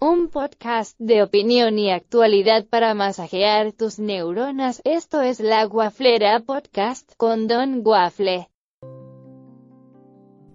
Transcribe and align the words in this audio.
un 0.00 0.30
podcast 0.30 0.98
de 0.98 1.22
opinión 1.22 1.78
y 1.78 1.90
actualidad 1.90 2.64
para 2.66 2.94
masajear 2.94 3.72
tus 3.72 3.98
neuronas. 3.98 4.80
Esto 4.84 5.20
es 5.20 5.40
La 5.40 5.62
Guaflera 5.66 6.40
Podcast 6.40 7.12
con 7.18 7.46
Don 7.46 7.82
Guafle. 7.82 8.48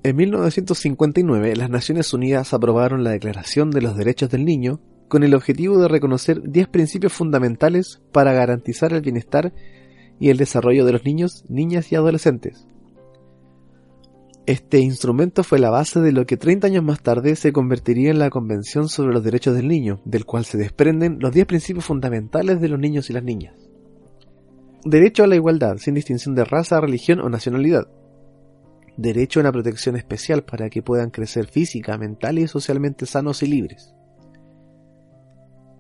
En 0.01 0.15
1959, 0.15 1.55
las 1.55 1.69
Naciones 1.69 2.11
Unidas 2.11 2.55
aprobaron 2.55 3.03
la 3.03 3.11
Declaración 3.11 3.69
de 3.69 3.81
los 3.81 3.95
Derechos 3.95 4.31
del 4.31 4.45
Niño 4.45 4.81
con 5.07 5.23
el 5.23 5.35
objetivo 5.35 5.77
de 5.77 5.89
reconocer 5.89 6.41
10 6.41 6.67
principios 6.69 7.13
fundamentales 7.13 8.01
para 8.11 8.33
garantizar 8.33 8.93
el 8.93 9.01
bienestar 9.01 9.53
y 10.19 10.31
el 10.31 10.37
desarrollo 10.37 10.85
de 10.85 10.93
los 10.93 11.05
niños, 11.05 11.45
niñas 11.49 11.91
y 11.91 11.95
adolescentes. 11.95 12.67
Este 14.47 14.77
instrumento 14.77 15.43
fue 15.43 15.57
la 15.57 15.71
base 15.71 15.99
de 16.01 16.11
lo 16.11 16.27
que 16.27 16.37
30 16.37 16.67
años 16.67 16.83
más 16.83 17.01
tarde 17.01 17.35
se 17.35 17.51
convertiría 17.51 18.11
en 18.11 18.19
la 18.19 18.29
Convención 18.29 18.89
sobre 18.89 19.11
los 19.11 19.23
Derechos 19.23 19.55
del 19.55 19.67
Niño, 19.67 20.01
del 20.05 20.25
cual 20.25 20.45
se 20.45 20.59
desprenden 20.59 21.17
los 21.19 21.33
10 21.33 21.47
principios 21.47 21.85
fundamentales 21.85 22.61
de 22.61 22.69
los 22.69 22.79
niños 22.79 23.09
y 23.09 23.13
las 23.13 23.23
niñas. 23.23 23.55
Derecho 24.83 25.23
a 25.23 25.27
la 25.27 25.35
igualdad, 25.35 25.77
sin 25.77 25.95
distinción 25.95 26.35
de 26.35 26.45
raza, 26.45 26.79
religión 26.79 27.21
o 27.21 27.29
nacionalidad. 27.29 27.87
Derecho 28.97 29.39
a 29.39 29.41
una 29.41 29.51
protección 29.51 29.95
especial 29.95 30.43
para 30.43 30.69
que 30.69 30.83
puedan 30.83 31.09
crecer 31.09 31.47
física, 31.47 31.97
mental 31.97 32.37
y 32.37 32.47
socialmente 32.47 33.07
sanos 33.07 33.41
y 33.41 33.47
libres. 33.47 33.95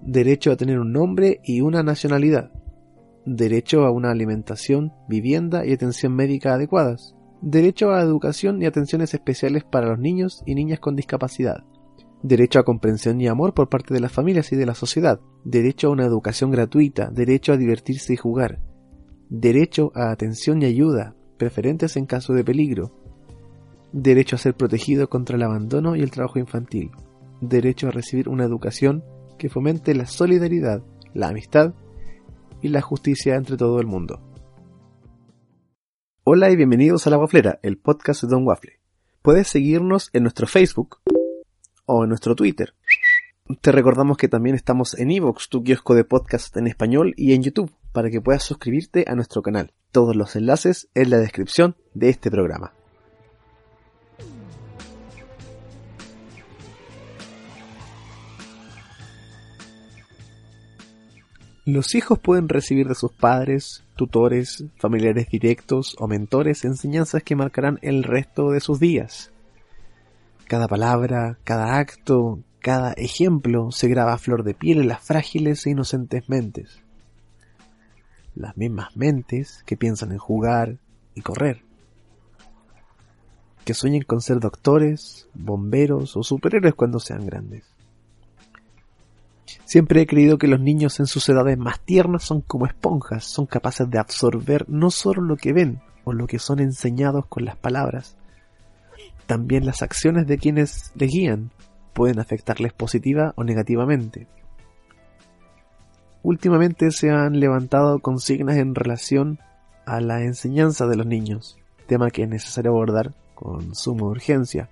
Derecho 0.01 0.51
a 0.51 0.55
tener 0.55 0.79
un 0.79 0.91
nombre 0.91 1.39
y 1.43 1.61
una 1.61 1.83
nacionalidad. 1.83 2.49
Derecho 3.27 3.85
a 3.85 3.91
una 3.91 4.09
alimentación, 4.09 4.91
vivienda 5.07 5.67
y 5.67 5.73
atención 5.73 6.15
médica 6.15 6.55
adecuadas 6.55 7.15
derecho 7.41 7.91
a 7.91 8.01
educación 8.01 8.61
y 8.61 8.65
atenciones 8.65 9.13
especiales 9.13 9.63
para 9.63 9.89
los 9.89 9.99
niños 9.99 10.41
y 10.45 10.55
niñas 10.55 10.79
con 10.79 10.95
discapacidad, 10.95 11.63
derecho 12.23 12.59
a 12.59 12.63
comprensión 12.63 13.21
y 13.21 13.27
amor 13.27 13.53
por 13.53 13.69
parte 13.69 13.93
de 13.93 13.99
las 13.99 14.11
familias 14.11 14.51
y 14.51 14.55
de 14.55 14.65
la 14.65 14.75
sociedad, 14.75 15.19
derecho 15.43 15.87
a 15.87 15.91
una 15.91 16.05
educación 16.05 16.51
gratuita, 16.51 17.09
derecho 17.11 17.53
a 17.53 17.57
divertirse 17.57 18.13
y 18.13 18.17
jugar, 18.17 18.59
derecho 19.29 19.91
a 19.95 20.11
atención 20.11 20.61
y 20.61 20.65
ayuda, 20.65 21.15
preferentes 21.37 21.97
en 21.97 22.05
caso 22.05 22.33
de 22.33 22.43
peligro, 22.43 22.91
derecho 23.91 24.35
a 24.35 24.39
ser 24.39 24.55
protegido 24.55 25.09
contra 25.09 25.35
el 25.35 25.43
abandono 25.43 25.95
y 25.95 26.01
el 26.01 26.11
trabajo 26.11 26.39
infantil, 26.39 26.91
derecho 27.41 27.87
a 27.87 27.91
recibir 27.91 28.29
una 28.29 28.45
educación 28.45 29.03
que 29.37 29.49
fomente 29.49 29.93
la 29.93 30.05
solidaridad, 30.05 30.81
la 31.13 31.29
amistad 31.29 31.73
y 32.61 32.69
la 32.69 32.81
justicia 32.81 33.35
entre 33.35 33.57
todo 33.57 33.79
el 33.79 33.87
mundo. 33.87 34.19
Hola 36.27 36.49
y 36.49 36.55
bienvenidos 36.55 37.05
a 37.05 37.11
La 37.11 37.19
Waflera, 37.19 37.59
el 37.61 37.77
podcast 37.77 38.23
de 38.23 38.29
Don 38.29 38.47
Waffle. 38.47 38.79
Puedes 39.21 39.47
seguirnos 39.47 40.09
en 40.11 40.23
nuestro 40.23 40.47
Facebook 40.47 40.97
o 41.85 42.01
en 42.01 42.09
nuestro 42.09 42.35
Twitter. 42.35 42.73
Te 43.61 43.71
recordamos 43.71 44.17
que 44.17 44.27
también 44.27 44.55
estamos 44.55 44.97
en 44.97 45.11
Evox, 45.11 45.49
tu 45.49 45.63
kiosco 45.63 45.93
de 45.93 46.03
podcast 46.03 46.57
en 46.57 46.65
español, 46.65 47.13
y 47.15 47.33
en 47.33 47.43
YouTube, 47.43 47.71
para 47.91 48.09
que 48.09 48.21
puedas 48.21 48.41
suscribirte 48.41 49.05
a 49.07 49.13
nuestro 49.13 49.43
canal. 49.43 49.71
Todos 49.91 50.15
los 50.15 50.35
enlaces 50.35 50.89
en 50.95 51.11
la 51.11 51.19
descripción 51.19 51.75
de 51.93 52.09
este 52.09 52.31
programa. 52.31 52.73
Los 61.65 61.93
hijos 61.93 62.17
pueden 62.17 62.49
recibir 62.49 62.87
de 62.87 62.95
sus 62.95 63.11
padres, 63.11 63.84
tutores, 63.95 64.65
familiares 64.77 65.27
directos 65.29 65.95
o 65.99 66.07
mentores 66.07 66.65
enseñanzas 66.65 67.23
que 67.23 67.35
marcarán 67.35 67.79
el 67.81 68.03
resto 68.03 68.51
de 68.51 68.59
sus 68.59 68.79
días. 68.79 69.31
Cada 70.47 70.67
palabra, 70.67 71.37
cada 71.43 71.77
acto, 71.77 72.39
cada 72.59 72.93
ejemplo 72.93 73.71
se 73.71 73.87
graba 73.87 74.13
a 74.13 74.17
flor 74.17 74.43
de 74.43 74.53
piel 74.53 74.79
en 74.79 74.87
las 74.87 75.01
frágiles 75.01 75.65
e 75.65 75.71
inocentes 75.71 76.29
mentes. 76.29 76.79
Las 78.35 78.55
mismas 78.57 78.95
mentes 78.95 79.63
que 79.65 79.77
piensan 79.77 80.11
en 80.11 80.17
jugar 80.17 80.77
y 81.13 81.21
correr. 81.21 81.63
Que 83.63 83.73
sueñen 83.73 84.03
con 84.03 84.21
ser 84.21 84.39
doctores, 84.39 85.27
bomberos 85.33 86.15
o 86.17 86.23
superhéroes 86.23 86.75
cuando 86.75 86.99
sean 86.99 87.25
grandes 87.25 87.74
Siempre 89.75 89.99
he 89.99 90.07
creído 90.07 90.37
que 90.37 90.47
los 90.47 90.61
niños 90.61 91.01
en 91.01 91.05
sus 91.05 91.27
edades 91.27 91.57
más 91.57 91.81
tiernas 91.81 92.23
son 92.23 92.39
como 92.39 92.65
esponjas, 92.65 93.25
son 93.25 93.45
capaces 93.45 93.89
de 93.89 93.99
absorber 93.99 94.63
no 94.69 94.89
solo 94.89 95.21
lo 95.21 95.35
que 95.35 95.51
ven 95.51 95.81
o 96.05 96.13
lo 96.13 96.27
que 96.27 96.39
son 96.39 96.61
enseñados 96.61 97.25
con 97.27 97.43
las 97.43 97.57
palabras, 97.57 98.15
también 99.25 99.65
las 99.65 99.81
acciones 99.81 100.27
de 100.27 100.37
quienes 100.37 100.93
les 100.95 101.11
guían 101.11 101.51
pueden 101.91 102.19
afectarles 102.19 102.71
positiva 102.71 103.33
o 103.35 103.43
negativamente. 103.43 104.29
Últimamente 106.23 106.91
se 106.91 107.09
han 107.09 107.41
levantado 107.41 107.99
consignas 107.99 108.55
en 108.55 108.75
relación 108.75 109.39
a 109.85 109.99
la 109.99 110.21
enseñanza 110.21 110.87
de 110.87 110.95
los 110.95 111.05
niños, 111.05 111.57
tema 111.85 112.11
que 112.11 112.23
es 112.23 112.29
necesario 112.29 112.71
abordar 112.71 113.13
con 113.33 113.75
suma 113.75 114.05
urgencia. 114.05 114.69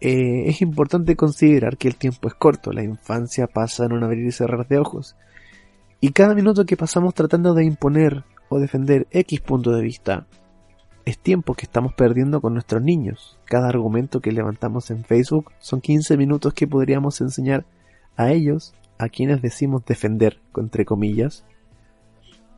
Eh, 0.00 0.48
es 0.48 0.62
importante 0.62 1.16
considerar 1.16 1.76
que 1.76 1.88
el 1.88 1.96
tiempo 1.96 2.28
es 2.28 2.34
corto, 2.34 2.72
la 2.72 2.84
infancia 2.84 3.46
pasa 3.46 3.84
en 3.84 3.92
un 3.92 4.04
abrir 4.04 4.26
y 4.26 4.32
cerrar 4.32 4.66
de 4.68 4.78
ojos, 4.78 5.16
y 6.00 6.12
cada 6.12 6.34
minuto 6.34 6.64
que 6.64 6.76
pasamos 6.76 7.14
tratando 7.14 7.54
de 7.54 7.64
imponer 7.64 8.24
o 8.48 8.60
defender 8.60 9.08
X 9.10 9.40
punto 9.40 9.72
de 9.72 9.82
vista 9.82 10.26
es 11.04 11.18
tiempo 11.18 11.54
que 11.54 11.64
estamos 11.64 11.94
perdiendo 11.94 12.42
con 12.42 12.52
nuestros 12.52 12.82
niños. 12.82 13.38
Cada 13.46 13.68
argumento 13.68 14.20
que 14.20 14.30
levantamos 14.30 14.90
en 14.90 15.04
Facebook 15.04 15.52
son 15.58 15.80
15 15.80 16.18
minutos 16.18 16.52
que 16.52 16.66
podríamos 16.66 17.22
enseñar 17.22 17.64
a 18.16 18.30
ellos, 18.30 18.74
a 18.98 19.08
quienes 19.08 19.40
decimos 19.40 19.86
defender, 19.86 20.38
entre 20.54 20.84
comillas, 20.84 21.44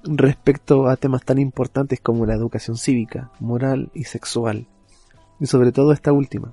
respecto 0.03 0.89
a 0.89 0.97
temas 0.97 1.25
tan 1.25 1.39
importantes 1.39 2.01
como 2.01 2.27
la 2.27 2.35
educación 2.35 2.77
cívica, 2.77 3.31
moral 3.39 3.91
y 3.95 4.05
sexual, 4.05 4.67
y 5.39 5.47
sobre 5.47 5.71
todo 5.71 5.93
esta 5.93 6.13
última, 6.13 6.53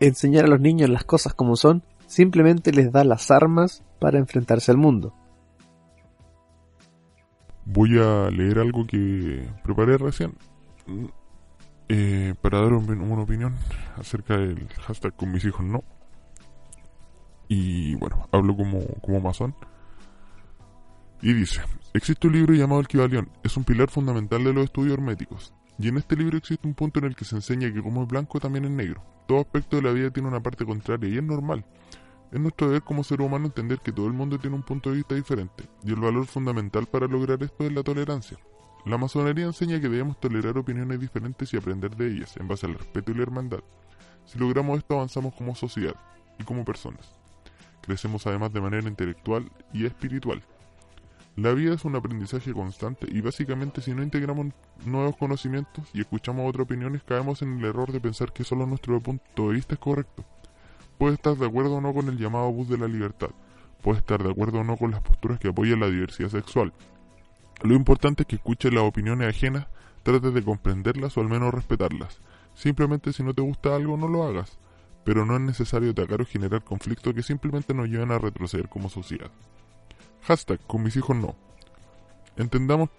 enseñar 0.00 0.44
a 0.44 0.48
los 0.48 0.60
niños 0.60 0.90
las 0.90 1.04
cosas 1.04 1.34
como 1.34 1.56
son 1.56 1.82
simplemente 2.06 2.72
les 2.72 2.92
da 2.92 3.04
las 3.04 3.30
armas 3.30 3.82
para 3.98 4.18
enfrentarse 4.18 4.70
al 4.70 4.78
mundo. 4.78 5.14
Voy 7.64 7.98
a 7.98 8.30
leer 8.30 8.58
algo 8.58 8.86
que 8.86 9.48
preparé 9.64 9.98
recién 9.98 10.34
eh, 11.88 12.34
para 12.40 12.60
dar 12.60 12.72
una 12.72 13.22
opinión 13.22 13.56
acerca 13.96 14.36
del 14.36 14.68
hashtag 14.86 15.14
con 15.16 15.32
mis 15.32 15.44
hijos 15.44 15.64
no. 15.64 15.82
Y 17.48 17.94
bueno, 17.96 18.28
hablo 18.32 18.56
como, 18.56 18.84
como 19.00 19.20
masón. 19.20 19.54
Y 21.22 21.32
dice, 21.32 21.60
existe 21.94 22.26
un 22.26 22.34
libro 22.34 22.54
llamado 22.54 22.80
El 22.80 22.88
Kibalión, 22.88 23.30
es 23.42 23.56
un 23.56 23.64
pilar 23.64 23.88
fundamental 23.88 24.44
de 24.44 24.52
los 24.52 24.64
estudios 24.64 24.94
herméticos. 24.94 25.52
Y 25.78 25.88
en 25.88 25.98
este 25.98 26.16
libro 26.16 26.38
existe 26.38 26.66
un 26.66 26.74
punto 26.74 27.00
en 27.00 27.06
el 27.06 27.16
que 27.16 27.24
se 27.24 27.36
enseña 27.36 27.72
que 27.72 27.82
como 27.82 28.02
es 28.02 28.08
blanco 28.08 28.40
también 28.40 28.64
es 28.64 28.70
negro. 28.70 29.02
Todo 29.26 29.40
aspecto 29.40 29.76
de 29.76 29.82
la 29.82 29.92
vida 29.92 30.10
tiene 30.10 30.28
una 30.28 30.42
parte 30.42 30.64
contraria 30.64 31.08
y 31.08 31.18
es 31.18 31.22
normal. 31.22 31.64
Es 32.32 32.40
nuestro 32.40 32.68
deber 32.68 32.82
como 32.82 33.04
ser 33.04 33.20
humano 33.20 33.46
entender 33.46 33.80
que 33.80 33.92
todo 33.92 34.06
el 34.06 34.12
mundo 34.12 34.38
tiene 34.38 34.56
un 34.56 34.62
punto 34.62 34.90
de 34.90 34.96
vista 34.96 35.14
diferente, 35.14 35.64
y 35.84 35.90
el 35.90 36.00
valor 36.00 36.26
fundamental 36.26 36.86
para 36.86 37.06
lograr 37.06 37.42
esto 37.42 37.64
es 37.64 37.72
la 37.72 37.82
tolerancia. 37.82 38.38
La 38.84 38.98
masonería 38.98 39.46
enseña 39.46 39.80
que 39.80 39.88
debemos 39.88 40.18
tolerar 40.20 40.56
opiniones 40.58 41.00
diferentes 41.00 41.52
y 41.52 41.56
aprender 41.56 41.94
de 41.96 42.08
ellas, 42.08 42.36
en 42.36 42.48
base 42.48 42.66
al 42.66 42.74
respeto 42.74 43.12
y 43.12 43.14
la 43.14 43.22
hermandad. 43.22 43.60
Si 44.24 44.38
logramos 44.38 44.78
esto 44.78 44.94
avanzamos 44.94 45.34
como 45.34 45.54
sociedad 45.54 45.94
y 46.38 46.44
como 46.44 46.64
personas. 46.64 47.12
Crecemos 47.82 48.26
además 48.26 48.52
de 48.52 48.60
manera 48.60 48.88
intelectual 48.88 49.50
y 49.72 49.86
espiritual. 49.86 50.42
La 51.36 51.52
vida 51.52 51.74
es 51.74 51.84
un 51.84 51.94
aprendizaje 51.94 52.54
constante 52.54 53.06
y 53.10 53.20
básicamente 53.20 53.82
si 53.82 53.92
no 53.92 54.02
integramos 54.02 54.46
nuevos 54.86 55.16
conocimientos 55.16 55.84
y 55.92 56.00
escuchamos 56.00 56.48
otras 56.48 56.64
opiniones 56.64 57.02
caemos 57.02 57.42
en 57.42 57.58
el 57.58 57.64
error 57.66 57.92
de 57.92 58.00
pensar 58.00 58.32
que 58.32 58.42
solo 58.42 58.64
nuestro 58.64 58.98
punto 59.02 59.48
de 59.48 59.54
vista 59.54 59.74
es 59.74 59.78
correcto. 59.78 60.24
Puede 60.96 61.16
estar 61.16 61.36
de 61.36 61.44
acuerdo 61.44 61.74
o 61.74 61.80
no 61.82 61.92
con 61.92 62.08
el 62.08 62.16
llamado 62.16 62.50
bus 62.50 62.70
de 62.70 62.78
la 62.78 62.88
libertad, 62.88 63.28
puede 63.82 63.98
estar 63.98 64.22
de 64.22 64.30
acuerdo 64.30 64.60
o 64.60 64.64
no 64.64 64.78
con 64.78 64.92
las 64.92 65.02
posturas 65.02 65.38
que 65.38 65.48
apoyan 65.48 65.80
la 65.80 65.90
diversidad 65.90 66.30
sexual. 66.30 66.72
Lo 67.62 67.74
importante 67.74 68.22
es 68.22 68.28
que 68.28 68.36
escuches 68.36 68.72
las 68.72 68.84
opiniones 68.84 69.28
ajenas, 69.28 69.66
trates 70.04 70.32
de 70.32 70.42
comprenderlas 70.42 71.18
o 71.18 71.20
al 71.20 71.28
menos 71.28 71.52
respetarlas. 71.52 72.18
Simplemente 72.54 73.12
si 73.12 73.22
no 73.22 73.34
te 73.34 73.42
gusta 73.42 73.76
algo 73.76 73.98
no 73.98 74.08
lo 74.08 74.22
hagas, 74.22 74.58
pero 75.04 75.26
no 75.26 75.34
es 75.36 75.42
necesario 75.42 75.90
atacar 75.90 76.22
o 76.22 76.24
generar 76.24 76.64
conflictos 76.64 77.12
que 77.12 77.22
simplemente 77.22 77.74
nos 77.74 77.88
lleven 77.88 78.10
a 78.10 78.18
retroceder 78.18 78.70
como 78.70 78.88
sociedad. 78.88 79.30
Hashtag 80.26 80.58
con 80.66 80.82
mis 80.82 80.96
hijos 80.96 81.16
no. 81.16 81.36
Entendamos 82.36 82.90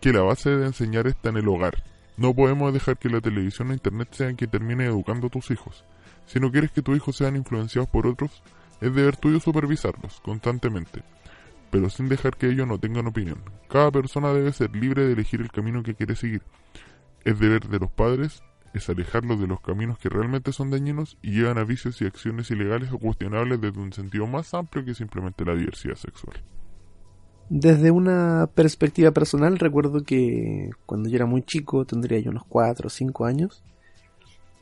que 0.00 0.10
la 0.10 0.22
base 0.22 0.48
de 0.48 0.66
enseñar 0.66 1.06
está 1.06 1.28
en 1.28 1.36
el 1.36 1.48
hogar. 1.48 1.84
No 2.16 2.34
podemos 2.34 2.72
dejar 2.72 2.96
que 2.96 3.10
la 3.10 3.20
televisión 3.20 3.70
o 3.70 3.74
internet 3.74 4.08
sean 4.12 4.36
quien 4.36 4.50
termine 4.50 4.86
educando 4.86 5.26
a 5.26 5.30
tus 5.30 5.50
hijos. 5.50 5.84
Si 6.24 6.40
no 6.40 6.50
quieres 6.50 6.70
que 6.70 6.80
tus 6.80 6.96
hijos 6.96 7.16
sean 7.16 7.36
influenciados 7.36 7.90
por 7.90 8.06
otros, 8.06 8.42
es 8.80 8.94
deber 8.94 9.18
tuyo 9.18 9.38
supervisarlos 9.38 10.20
constantemente, 10.20 11.02
pero 11.70 11.90
sin 11.90 12.08
dejar 12.08 12.38
que 12.38 12.48
ellos 12.48 12.66
no 12.66 12.78
tengan 12.78 13.06
opinión. 13.06 13.42
Cada 13.68 13.90
persona 13.90 14.32
debe 14.32 14.52
ser 14.54 14.74
libre 14.74 15.04
de 15.04 15.12
elegir 15.12 15.42
el 15.42 15.52
camino 15.52 15.82
que 15.82 15.94
quiere 15.94 16.16
seguir. 16.16 16.42
Es 17.22 17.38
deber 17.38 17.68
de 17.68 17.80
los 17.80 17.90
padres 17.90 18.42
es 18.72 18.88
alejarlos 18.88 19.38
de 19.38 19.46
los 19.46 19.60
caminos 19.60 19.98
que 19.98 20.08
realmente 20.08 20.52
son 20.52 20.70
dañinos 20.70 21.18
y 21.20 21.32
llevan 21.32 21.58
a 21.58 21.64
vicios 21.64 22.00
y 22.00 22.06
acciones 22.06 22.50
ilegales 22.50 22.90
o 22.92 22.98
cuestionables 22.98 23.60
desde 23.60 23.78
un 23.78 23.92
sentido 23.92 24.26
más 24.26 24.54
amplio 24.54 24.86
que 24.86 24.94
simplemente 24.94 25.44
la 25.44 25.54
diversidad 25.54 25.96
sexual. 25.96 26.42
Desde 27.54 27.90
una 27.90 28.48
perspectiva 28.54 29.10
personal, 29.10 29.58
recuerdo 29.58 30.04
que 30.04 30.70
cuando 30.86 31.10
yo 31.10 31.16
era 31.16 31.26
muy 31.26 31.42
chico, 31.42 31.84
tendría 31.84 32.18
yo 32.18 32.30
unos 32.30 32.46
4 32.48 32.86
o 32.86 32.90
5 32.90 33.26
años, 33.26 33.62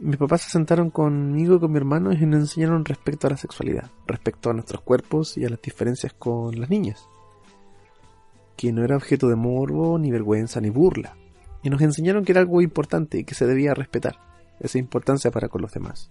mis 0.00 0.16
papás 0.16 0.42
se 0.42 0.50
sentaron 0.50 0.90
conmigo 0.90 1.54
y 1.54 1.60
con 1.60 1.70
mi 1.70 1.76
hermano 1.76 2.12
y 2.12 2.16
nos 2.26 2.40
enseñaron 2.40 2.84
respecto 2.84 3.28
a 3.28 3.30
la 3.30 3.36
sexualidad, 3.36 3.92
respecto 4.08 4.50
a 4.50 4.54
nuestros 4.54 4.82
cuerpos 4.82 5.38
y 5.38 5.44
a 5.44 5.50
las 5.50 5.62
diferencias 5.62 6.12
con 6.14 6.58
las 6.58 6.68
niñas, 6.68 7.06
que 8.56 8.72
no 8.72 8.82
era 8.82 8.96
objeto 8.96 9.28
de 9.28 9.36
morbo, 9.36 9.96
ni 9.96 10.10
vergüenza, 10.10 10.60
ni 10.60 10.70
burla, 10.70 11.16
y 11.62 11.70
nos 11.70 11.80
enseñaron 11.82 12.24
que 12.24 12.32
era 12.32 12.40
algo 12.40 12.60
importante 12.60 13.18
y 13.18 13.24
que 13.24 13.36
se 13.36 13.46
debía 13.46 13.72
respetar, 13.72 14.16
esa 14.58 14.78
importancia 14.78 15.30
para 15.30 15.48
con 15.48 15.62
los 15.62 15.70
demás. 15.70 16.10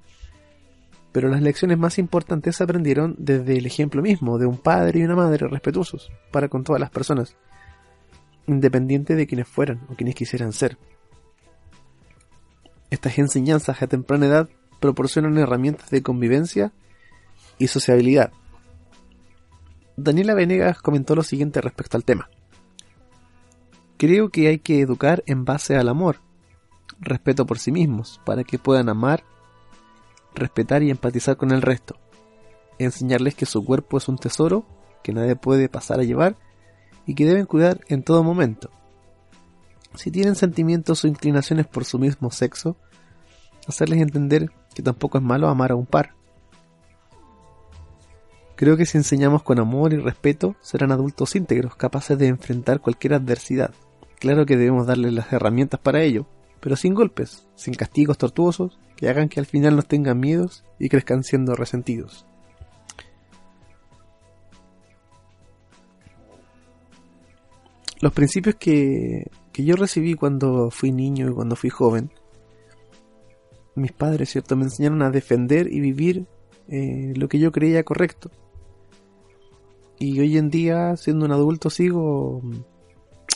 Pero 1.11 1.29
las 1.29 1.41
lecciones 1.41 1.77
más 1.77 1.97
importantes 1.97 2.57
se 2.57 2.63
aprendieron 2.63 3.15
desde 3.17 3.57
el 3.57 3.65
ejemplo 3.65 4.01
mismo 4.01 4.37
de 4.37 4.45
un 4.45 4.57
padre 4.57 4.99
y 4.99 5.03
una 5.03 5.15
madre 5.15 5.47
respetuosos 5.47 6.11
para 6.31 6.49
con 6.49 6.63
todas 6.63 6.79
las 6.79 6.91
personas, 6.91 7.35
independiente 8.47 9.15
de 9.15 9.25
quienes 9.25 9.47
fueran 9.47 9.81
o 9.89 9.95
quienes 9.95 10.15
quisieran 10.15 10.53
ser. 10.53 10.77
Estas 12.89 13.17
enseñanzas 13.17 13.81
a 13.81 13.87
temprana 13.87 14.25
edad 14.25 14.49
proporcionan 14.79 15.37
herramientas 15.37 15.89
de 15.89 16.01
convivencia 16.01 16.71
y 17.57 17.67
sociabilidad. 17.67 18.31
Daniela 19.97 20.33
Venegas 20.33 20.81
comentó 20.81 21.15
lo 21.15 21.23
siguiente 21.23 21.61
respecto 21.61 21.97
al 21.97 22.05
tema. 22.05 22.29
Creo 23.97 24.29
que 24.29 24.47
hay 24.47 24.59
que 24.59 24.79
educar 24.79 25.23
en 25.25 25.43
base 25.43 25.75
al 25.75 25.89
amor, 25.89 26.21
respeto 27.01 27.45
por 27.45 27.59
sí 27.59 27.71
mismos, 27.71 28.21
para 28.25 28.45
que 28.45 28.57
puedan 28.57 28.87
amar, 28.87 29.25
respetar 30.35 30.83
y 30.83 30.89
empatizar 30.89 31.37
con 31.37 31.51
el 31.51 31.61
resto. 31.61 31.95
Enseñarles 32.77 33.35
que 33.35 33.45
su 33.45 33.63
cuerpo 33.63 33.97
es 33.97 34.07
un 34.07 34.17
tesoro 34.17 34.65
que 35.03 35.13
nadie 35.13 35.35
puede 35.35 35.69
pasar 35.69 35.99
a 35.99 36.03
llevar 36.03 36.37
y 37.05 37.15
que 37.15 37.25
deben 37.25 37.45
cuidar 37.45 37.81
en 37.87 38.03
todo 38.03 38.23
momento. 38.23 38.69
Si 39.95 40.11
tienen 40.11 40.35
sentimientos 40.35 41.03
o 41.03 41.07
inclinaciones 41.07 41.67
por 41.67 41.83
su 41.83 41.97
mismo 41.97 42.31
sexo, 42.31 42.77
hacerles 43.67 44.01
entender 44.01 44.51
que 44.73 44.83
tampoco 44.83 45.17
es 45.17 45.23
malo 45.23 45.47
amar 45.47 45.71
a 45.71 45.75
un 45.75 45.85
par. 45.85 46.15
Creo 48.55 48.75
que 48.75 48.85
si 48.85 48.97
enseñamos 48.97 49.41
con 49.41 49.59
amor 49.59 49.93
y 49.93 49.97
respeto, 49.97 50.55
serán 50.61 50.91
adultos 50.91 51.35
íntegros, 51.35 51.75
capaces 51.75 52.17
de 52.17 52.27
enfrentar 52.27 52.81
cualquier 52.81 53.13
adversidad. 53.13 53.73
Claro 54.19 54.45
que 54.45 54.57
debemos 54.57 54.85
darles 54.85 55.13
las 55.13 55.31
herramientas 55.31 55.79
para 55.79 56.01
ello, 56.01 56.27
pero 56.59 56.75
sin 56.75 56.93
golpes, 56.93 57.47
sin 57.55 57.73
castigos 57.73 58.17
tortuosos, 58.17 58.79
que 58.95 59.09
hagan 59.09 59.29
que 59.29 59.39
al 59.39 59.45
final 59.45 59.75
nos 59.75 59.87
tengan 59.87 60.19
miedos 60.19 60.63
y 60.77 60.89
crezcan 60.89 61.23
siendo 61.23 61.55
resentidos. 61.55 62.25
Los 68.01 68.13
principios 68.13 68.55
que, 68.55 69.29
que 69.51 69.65
yo 69.65 69.75
recibí 69.75 70.13
cuando 70.13 70.71
fui 70.71 70.91
niño 70.91 71.29
y 71.29 71.33
cuando 71.33 71.55
fui 71.55 71.69
joven 71.69 72.11
mis 73.75 73.91
padres, 73.91 74.29
¿cierto? 74.29 74.55
Me 74.55 74.65
enseñaron 74.65 75.01
a 75.01 75.09
defender 75.09 75.71
y 75.71 75.79
vivir 75.79 76.27
eh, 76.67 77.13
lo 77.15 77.27
que 77.27 77.39
yo 77.39 77.51
creía 77.51 77.83
correcto. 77.83 78.29
Y 79.97 80.19
hoy 80.19 80.37
en 80.37 80.49
día, 80.49 80.95
siendo 80.95 81.25
un 81.25 81.31
adulto, 81.31 81.69
sigo 81.69 82.41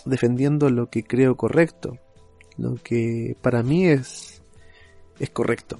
defendiendo 0.05 0.69
lo 0.69 0.89
que 0.89 1.03
creo 1.03 1.35
correcto, 1.35 1.97
lo 2.57 2.75
que 2.75 3.35
para 3.41 3.63
mí 3.63 3.87
es, 3.87 4.41
es 5.19 5.29
correcto. 5.29 5.79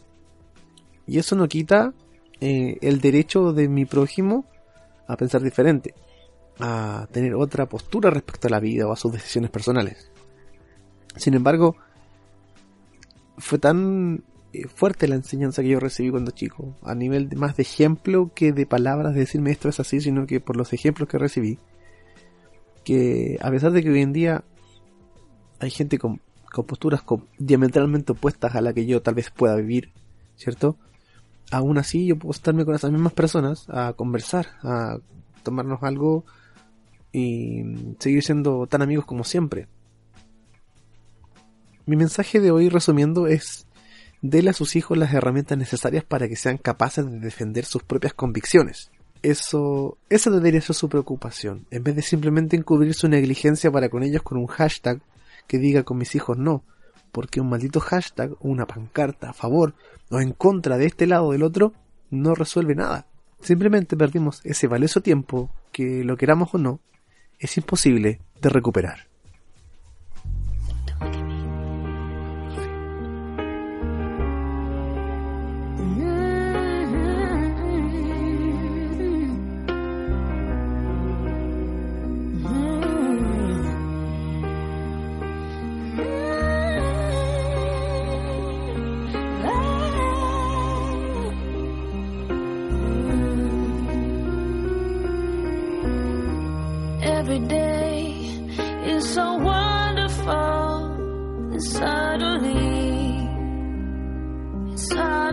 Y 1.06 1.20
eso 1.20 1.36
no 1.36 1.48
quita 1.48 1.94
eh, 2.40 2.78
el 2.82 3.02
derecho 3.02 3.54
de 3.54 3.68
mi 3.68 3.86
prójimo 3.86 4.46
a 5.08 5.18
pensar 5.18 5.42
diferente, 5.42 5.94
a 6.60 7.08
tener 7.12 7.36
otra 7.36 7.68
postura 7.68 8.10
respecto 8.10 8.48
a 8.48 8.52
la 8.52 8.60
vida 8.60 8.88
o 8.88 8.94
a 8.94 8.98
sus 8.98 9.12
decisiones 9.12 9.52
personales. 9.52 10.12
Sin 11.16 11.34
embargo, 11.34 11.76
fue 13.38 13.60
tan 13.60 14.24
eh, 14.54 14.68
fuerte 14.68 15.08
la 15.08 15.16
enseñanza 15.16 15.62
que 15.62 15.70
yo 15.70 15.80
recibí 15.80 16.10
cuando 16.10 16.32
chico, 16.32 16.76
a 16.84 16.96
nivel 16.96 17.30
de, 17.30 17.36
más 17.36 17.56
de 17.56 17.64
ejemplo 17.64 18.32
que 18.34 18.54
de 18.54 18.66
palabras 18.66 19.14
de 19.14 19.22
decirme 19.22 19.52
esto 19.52 19.70
es 19.70 19.80
así, 19.80 20.02
sino 20.02 20.26
que 20.26 20.40
por 20.40 20.56
los 20.56 20.74
ejemplos 20.74 21.10
que 21.10 21.18
recibí, 21.18 21.60
que 22.84 23.38
a 23.42 23.50
pesar 23.52 23.72
de 23.72 23.84
que 23.84 23.90
hoy 23.90 24.02
en 24.02 24.14
día 24.14 24.44
hay 25.60 25.70
gente 25.70 25.98
con, 25.98 26.22
posturas 26.62 27.04
diametralmente 27.40 28.12
opuestas 28.12 28.56
a 28.56 28.62
la 28.62 28.74
que 28.74 28.86
yo 28.86 29.02
tal 29.02 29.16
vez 29.16 29.32
pueda 29.32 29.56
vivir, 29.56 29.92
¿cierto? 30.36 30.78
Aún 31.52 31.78
así 31.78 32.06
yo 32.06 32.18
puedo 32.18 32.32
estarme 32.32 32.66
con 32.66 32.76
esas 32.76 32.92
mismas 32.92 33.14
personas 33.14 33.66
a 33.70 33.94
conversar, 33.94 34.48
a 34.62 35.00
tomarnos 35.44 35.82
algo 35.84 36.26
y 37.12 37.64
seguir 38.00 38.24
siendo 38.24 38.68
tan 38.68 38.82
amigos 38.82 39.06
como 39.06 39.24
siempre. 39.24 39.68
Mi 41.86 41.96
mensaje 41.96 42.40
de 42.40 42.52
hoy 42.52 42.70
resumiendo 42.70 43.28
es 43.28 43.68
déle 44.22 44.52
a 44.52 44.54
sus 44.54 44.76
hijos 44.76 44.98
las 44.98 45.14
herramientas 45.14 45.58
necesarias 45.58 46.06
para 46.06 46.28
que 46.28 46.38
sean 46.38 46.58
capaces 46.58 47.06
de 47.06 47.20
defender 47.20 47.66
sus 47.66 47.84
propias 47.84 48.14
convicciones. 48.14 48.90
Eso, 49.22 49.98
esa 50.10 50.30
debería 50.30 50.62
ser 50.62 50.76
su 50.76 50.90
preocupación, 50.90 51.66
en 51.72 51.84
vez 51.84 51.96
de 51.96 52.02
simplemente 52.02 52.56
encubrir 52.56 52.94
su 52.94 53.08
negligencia 53.08 53.72
para 53.72 53.90
con 53.90 54.04
ellos 54.04 54.22
con 54.22 54.38
un 54.38 54.48
hashtag 54.48 55.02
que 55.48 55.60
diga 55.60 55.84
con 55.84 55.98
mis 55.98 56.16
hijos 56.16 56.38
no, 56.38 56.64
porque 57.12 57.42
un 57.42 57.50
maldito 57.50 57.80
hashtag 57.80 58.34
o 58.34 58.50
una 58.50 58.66
pancarta 58.66 59.30
a 59.30 59.34
favor 59.34 59.76
o 60.10 60.20
en 60.20 60.34
contra 60.34 60.78
de 60.78 60.86
este 60.86 61.08
lado 61.08 61.28
o 61.28 61.32
del 61.32 61.44
otro 61.44 61.74
no 62.10 62.36
resuelve 62.36 62.76
nada. 62.76 63.08
Simplemente 63.42 63.98
perdimos 63.98 64.42
ese 64.46 64.68
valioso 64.68 65.02
tiempo 65.02 65.52
que, 65.72 66.04
lo 66.04 66.18
queramos 66.18 66.54
o 66.54 66.58
no, 66.58 66.80
es 67.40 67.58
imposible 67.58 68.22
de 68.42 68.50
recuperar. 68.50 69.13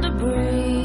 the 0.00 0.10
breeze. 0.10 0.79